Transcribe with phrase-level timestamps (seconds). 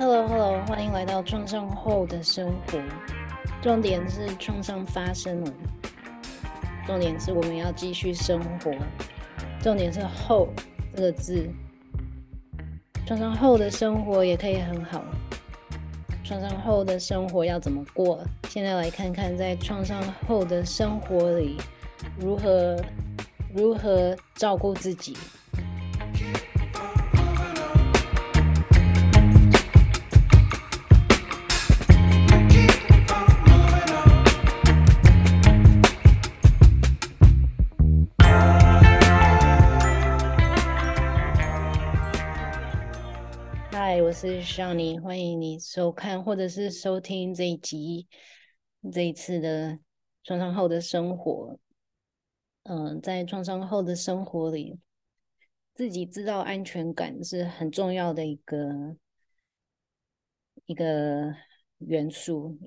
[0.00, 2.80] Hello Hello，欢迎来到创伤后的生活。
[3.60, 5.52] 重点是创伤发生了，
[6.86, 8.72] 重点是我们要继续生活。
[9.60, 10.48] 重点是“后”
[10.96, 11.46] 这个字。
[13.06, 15.04] 创伤后的生活也可以很好。
[16.24, 18.24] 创伤后的生活要怎么过？
[18.48, 21.58] 现在来看看，在创伤后的生活里，
[22.18, 22.74] 如何
[23.54, 25.14] 如何照顾自己。
[43.72, 48.08] 嗨我是向你欢迎你收看或者是收听这一集，
[48.92, 49.78] 这一次的
[50.24, 51.56] 创伤后的生活。
[52.64, 54.76] 嗯、在创伤后的生活里，
[55.74, 58.96] 自己知道安全感是很重要的一个
[60.66, 61.32] 一个
[61.78, 62.58] 元素。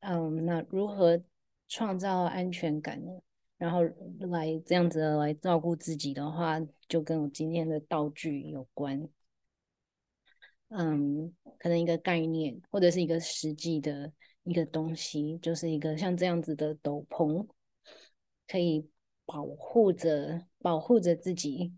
[0.00, 1.20] 嗯，那如何
[1.68, 3.10] 创造安全感呢？
[3.58, 3.82] 然后
[4.30, 9.08] 来这样子来照顾自己的话，就跟我今天的道具有关。
[10.74, 14.10] 嗯，可能一个概念或者是一个实际的
[14.42, 17.46] 一个东西，就是一个像这样子的斗篷，
[18.48, 18.88] 可以
[19.26, 21.74] 保护着保护着自己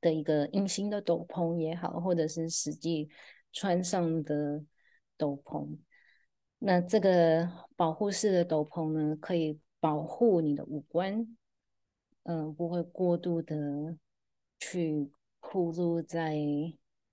[0.00, 3.08] 的一个隐形的斗篷也好，或者是实际
[3.52, 4.64] 穿上的
[5.16, 5.78] 斗篷。
[6.58, 11.36] 那这个保护式的斗篷呢，可以保护你的五官，
[12.24, 13.96] 嗯，不会过度的
[14.58, 16.36] 去暴露在。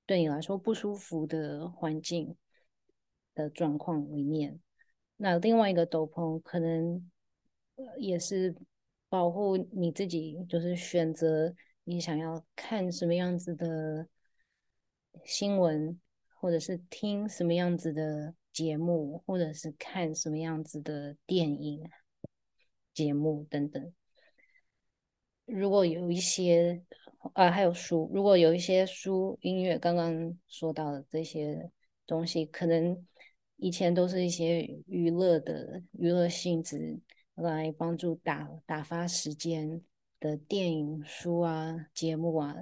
[0.06, 2.36] 对你来说不舒服的环境
[3.34, 4.60] 的状况里面，
[5.18, 7.10] 那另外一个斗篷可能
[7.98, 8.56] 也是
[9.10, 14.08] 保护你自己，就是选择你想要看什么样子的
[15.24, 16.00] 新闻，
[16.36, 21.90] 或者是听什么样子的节目，或者是看什么样子的电影
[22.94, 23.92] 节目等等。
[25.46, 26.84] 如果有一些。
[27.36, 28.10] 啊，还有书。
[28.14, 31.70] 如果有一些书、音乐，刚刚说到的这些
[32.08, 33.06] 东西，可能
[33.58, 36.98] 以前都是一些娱乐的娱乐性质，
[37.36, 39.82] 来帮助打打发时间
[40.18, 42.56] 的电影、书啊、节目啊，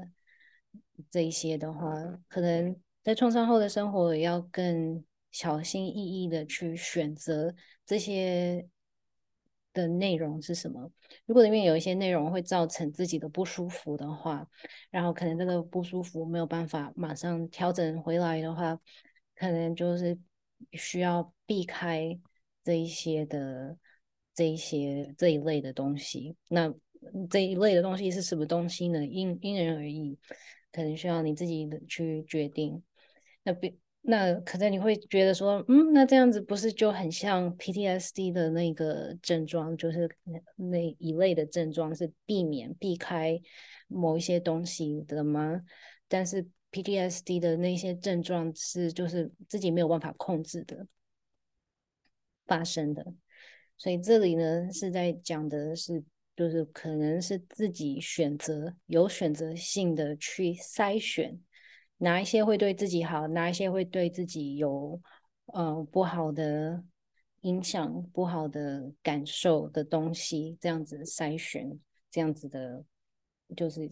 [1.07, 1.93] 这一些的话，
[2.27, 7.53] 可能在创伤后的生活也要更小心翼翼的去选择
[7.85, 8.67] 这些。
[9.73, 10.91] 的内容是什么？
[11.25, 14.47] 如果里面有一些内容会造成自己的不舒服的话，
[14.89, 18.79] 然后可能这个不舒服没有办法马上调整回来的话，
[19.35, 20.17] 可能就是
[20.73, 22.19] 需要避开
[22.63, 23.77] 这一些的
[24.33, 26.35] 这一些这一类的东西。
[26.47, 26.73] 那
[27.29, 29.05] 这一类的东西是什么东西呢？
[29.05, 30.17] 因因人而异，
[30.71, 32.83] 可能需要你自己去决定。
[33.43, 33.75] 那别。
[34.05, 40.09] 那可能你会觉得说，嗯，那这样子不是就很像 PTSD 的那个症状，就是
[40.57, 43.39] 那一类的症状是避免避开
[43.87, 45.61] 某一些东西的吗？
[46.09, 50.85] 但是 PTSD 的那些症状是就是自己没有办法控制的
[52.45, 53.13] 发生的，
[53.77, 56.03] 所以这里呢是在讲的是，
[56.35, 61.39] 就是可能是自己选择有选择性的去筛选。
[61.97, 65.01] 哪一些会对自己好，哪一些会对自己有
[65.45, 66.83] 呃不好的
[67.41, 71.79] 影响、不好的感受的东西，这样子筛选，
[72.11, 72.83] 这样子的，
[73.55, 73.91] 就是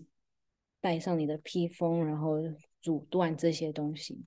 [0.79, 2.37] 带上你的披风，然后
[2.81, 4.25] 阻断这些东西。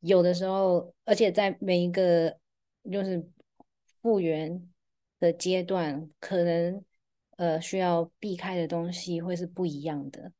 [0.00, 2.38] 有的时候，而且在每一个
[2.90, 3.28] 就是
[4.00, 4.68] 复原
[5.20, 6.84] 的阶段，可能
[7.36, 10.32] 呃需要避开的东西会是不一样的。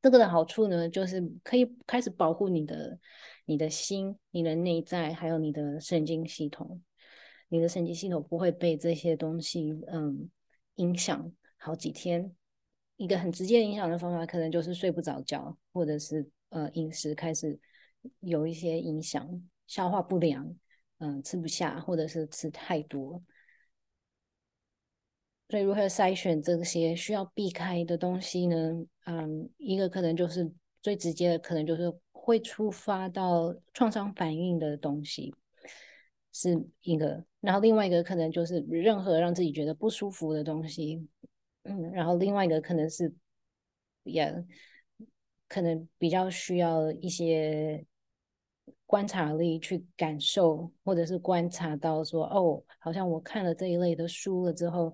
[0.00, 2.98] 这个的好处呢，就是可以开始保护你的、
[3.44, 6.80] 你的心、你的内在，还有你的神经系统。
[7.48, 10.30] 你的神经系统不会被这些东西嗯
[10.76, 12.34] 影响好几天。
[12.96, 17.58] 一个很直接影响的方法，可能就是睡不着觉，或者是呃饮食开始
[18.20, 19.28] 有一些影响，
[19.66, 20.54] 消化不良，
[20.98, 23.22] 嗯，吃不下，或者是吃太多。
[25.50, 28.84] 所以如何筛选这些需要避开的东西呢？
[29.06, 30.52] 嗯，一个可能就是
[30.82, 35.34] 最直接的，可能就是会触发到创伤反应的东西，
[36.34, 37.24] 是一个。
[37.40, 41.08] 然后另外一个可能就是任何让自己觉得不舒服的东西，
[41.62, 43.10] 嗯，然后另外一个可能是
[44.02, 44.44] 也
[45.48, 47.82] 可能比较需要一些
[48.84, 54.92] 观察力去感受，或者是观察到说，哦，好像我看了这一类的书了之后。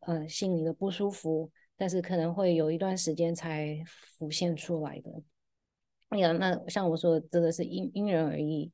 [0.00, 5.10] 呃，心里的不舒服，但是可能会有一段时间才浮现出来的。
[6.10, 8.72] 哎呀，那像我说的，这个是因因人而异。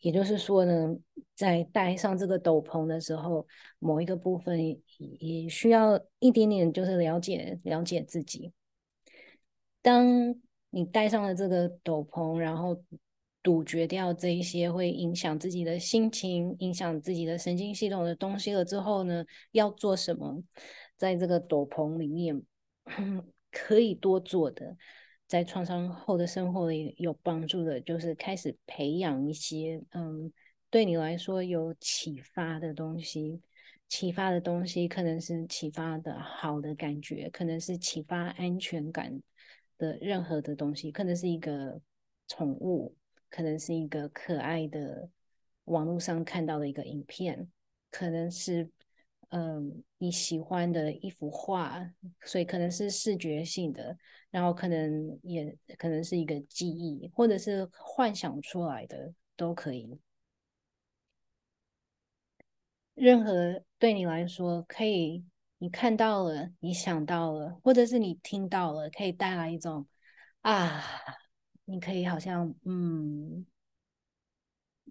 [0.00, 0.96] 也就是说呢，
[1.36, 3.46] 在戴上这个斗篷的时候，
[3.78, 4.58] 某一个部分
[5.20, 8.52] 也需要一点点，就是了解了解自己。
[9.80, 10.34] 当
[10.70, 12.82] 你戴上了这个斗篷，然后
[13.42, 20.42] 杜绝掉这一些会影响自己的心情、影响自己的神经系统的东西了之后呢，要做什么？
[20.96, 22.42] 在这个斗篷里面
[23.50, 24.76] 可以多做的。
[25.26, 30.30] 在创伤后的生活里有帮助的，就是开始培养一些，嗯，
[30.68, 33.40] 对你来说有启发的东西。
[33.88, 39.22] 启发的东西可能是启发的好的感觉，可能是启发安全感
[39.78, 41.80] 的任何的东西，可能是一个
[42.28, 42.94] 宠物，
[43.32, 45.10] 可能是一个可爱的
[45.64, 47.50] 网络上看到的一个影片，
[47.90, 48.70] 可能是。
[49.34, 51.90] 嗯，你喜欢的一幅画，
[52.20, 53.96] 所以可能是视觉性的，
[54.30, 59.98] 然后可能也可能是一个记忆，或者是幻想出来的都可以。
[62.92, 65.24] 任何对你来说可以，
[65.56, 69.86] 你看到了，你想到了，或者是你听到了，可以带来一种
[70.42, 70.84] 啊，
[71.64, 73.46] 你可以好像嗯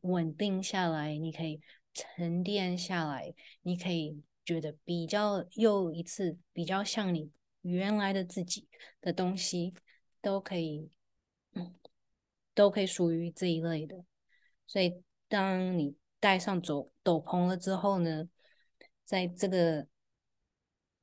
[0.02, 1.62] 稳定下来，你可以
[1.94, 4.24] 沉淀下来，你可以。
[4.44, 7.32] 觉得比较又一次比较像你
[7.62, 8.68] 原来的自己
[9.00, 9.72] 的东西，
[10.20, 10.90] 都可以，
[12.56, 14.04] 都可以属于这一类的。
[14.66, 18.28] 所以，当你戴上斗斗篷了之后呢，
[19.06, 19.88] 在这个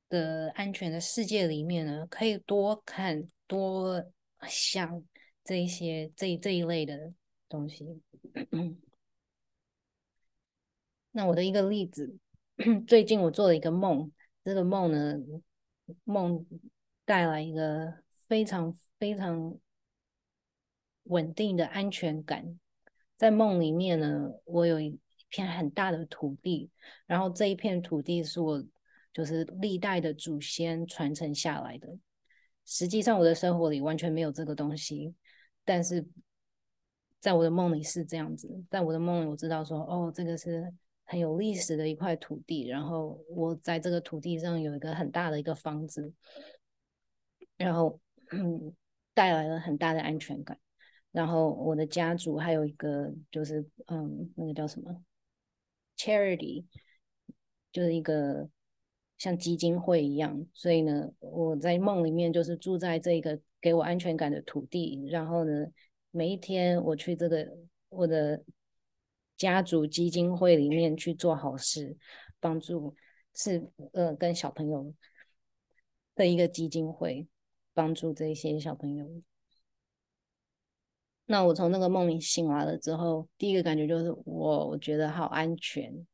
[0.09, 4.03] 的安全的世界里面呢，可以多看多
[4.49, 5.01] 想
[5.49, 7.11] 这一些这这一类的
[7.49, 8.03] 东西。
[11.09, 12.19] 那我的一个例子。
[12.85, 14.11] 最近我做了一个梦，
[14.43, 15.15] 这个梦呢，
[16.03, 16.45] 梦
[17.03, 19.57] 带来一个非常非常
[21.05, 22.59] 稳定的安全感。
[23.15, 24.99] 在梦里面呢，我有一
[25.29, 26.69] 片很大的土地，
[27.07, 28.63] 然后这一片土地是我
[29.11, 31.97] 就是历代的祖先传承下来的。
[32.65, 35.15] 实际上我的生活里完全没有这个东西，
[35.65, 36.05] 但是
[37.19, 38.63] 在我的梦里是这样子。
[38.69, 40.73] 在我的梦里，我知道说，哦，这个是。
[41.11, 46.13] 很有历史的一块土地，然后我在这个土地上有一个很大的一个房子，
[47.57, 48.71] 然后嗯，
[49.15, 50.59] 带来了很大的安全感。
[51.11, 55.03] 然后我的家族还有一个就是嗯，那个叫什么
[55.97, 56.63] charity，
[57.71, 58.47] 就是一个
[59.17, 60.45] 像基金会一样。
[60.53, 65.05] 所以呢，我在梦里面就是住在这个给我安全感的土地。
[65.09, 65.67] 然后呢，
[66.11, 67.47] 每一天我去这个
[67.89, 68.43] 我的。
[69.39, 71.95] 家族基金会里面去做好事，
[72.41, 72.93] 帮助
[73.33, 74.93] 是呃跟小朋友
[76.13, 77.25] 的一个基金会，
[77.73, 79.09] 帮助这些小朋友。
[81.25, 86.05] 那我从那个梦里醒来了之后，第一个感觉就是我我觉得好安全，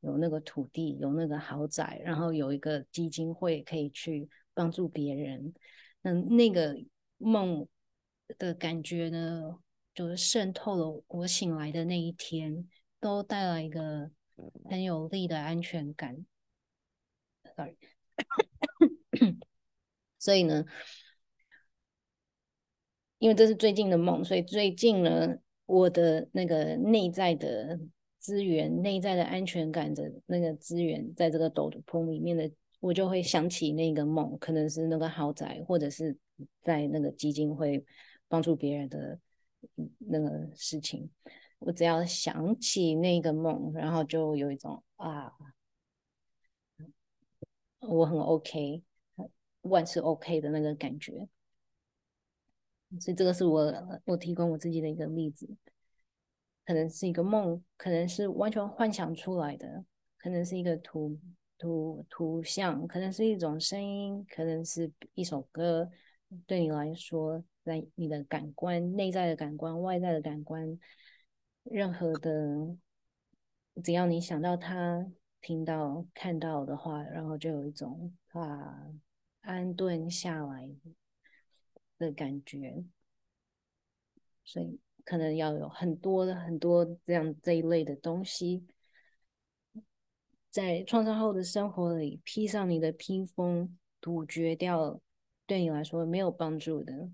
[0.00, 5.54] 有那个土地，有那个豪宅，然后有一个基金会可以去帮助别人。
[6.04, 6.76] 嗯那个
[7.18, 7.66] 梦
[8.38, 9.58] 的感觉呢？
[9.94, 12.68] 就是渗透了我醒来的那一天，
[12.98, 14.10] 都带来一个
[14.68, 16.26] 很有力的安全感。
[17.54, 17.76] Sorry，
[20.18, 20.64] 所以呢，
[23.18, 27.78] 因为这是最近的梦，所以最近呢，我的那个内在的
[28.18, 32.50] 资源、内在的安全感的那个资源，在这个斗篷里面的，
[32.84, 36.16] 我就会想起那个梦，可能是那个豪宅，或者是
[36.60, 37.84] 在那个基金会
[38.28, 39.18] 帮助别人的。
[39.98, 41.10] 那个事情，
[41.58, 45.32] 我只要想起那个梦，然后就有一种啊，
[47.80, 48.82] 我很 OK，
[49.62, 51.26] 万事 OK 的那个感觉。
[53.00, 55.48] 所以这个是我我提供我自己的一个例子，
[56.66, 59.82] 可能是一个梦，可能是完全幻想出来的，
[60.18, 61.18] 可能是一个图
[61.64, 65.90] 图图像，可能是一种声音，可能是一首歌，
[66.46, 67.42] 对你来说。
[67.64, 70.78] 在你的感官，内在的感官，外在的感官，
[71.62, 72.76] 任何的，
[73.82, 78.92] 只要你想到他，听到、看到的话，然后就有一种啊
[79.40, 80.68] 安顿下来
[81.96, 82.84] 的感觉。
[84.44, 88.66] 所以可能要有很多的、很多这样这一类的东西，
[90.54, 95.00] 在创伤后的生活里披上你的披风，杜绝掉
[95.48, 97.10] 对你来说没有帮助的。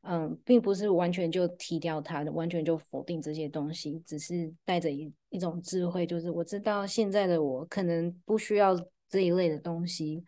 [0.00, 8.74] 嗯，并不是完全就踢掉它的，完全就否定这些东西，只是带着一一种智慧，就是我知道现在的我可能不需要
[9.08, 10.24] 这一类的东西，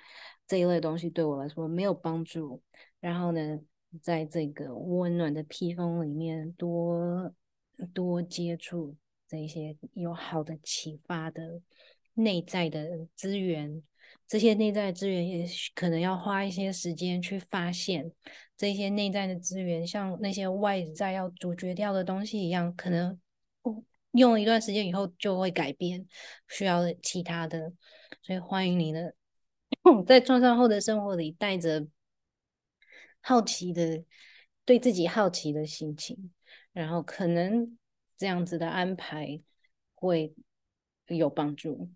[0.47, 2.63] 这一类东西对我来说没有帮助。
[3.01, 3.59] 然后呢，
[4.01, 7.35] 在这个温暖的披风里面多
[7.93, 8.95] 多接触
[9.27, 11.61] 这些有好的启发的
[12.17, 13.83] 内在的资源，
[14.27, 18.13] 这些内在资源也可能要花一些时间去发现
[18.57, 23.19] 这些内在的资源，像那些外在要阻绝掉的东西一样，可能
[24.13, 26.07] 用了一段时间以后就会改变，
[26.49, 27.73] 需要其他的，
[28.23, 29.15] 所以欢迎你的
[30.07, 31.87] 在创伤后的生活里带着。
[33.23, 34.05] 好奇的，
[34.65, 36.31] 对自己好奇的心情，
[36.73, 37.77] 然后可能
[38.17, 39.43] 这样子的安排
[39.97, 40.33] 会
[41.09, 41.91] 有帮助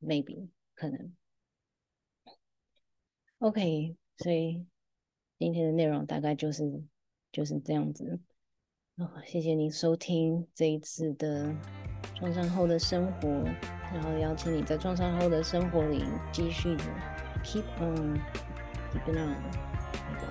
[0.00, 1.12] ，maybe 可能。
[3.38, 4.66] OK，所以
[5.38, 6.82] 今天的内容大概就是
[7.30, 8.20] 就是这样子。
[8.96, 11.54] 哦，谢谢你收听这一次的
[12.16, 13.28] 创伤后的生活，
[13.92, 16.76] 然后邀请你在创伤后的生活里继续
[17.44, 18.18] keep on
[18.92, 19.36] keep on。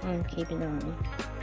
[0.04, 1.37] 嗯，keep it on。